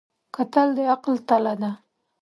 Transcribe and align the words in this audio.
کتل 0.35 0.67
د 0.77 0.79
عقل 0.93 1.15
تله 1.27 1.53
ده 1.61 1.71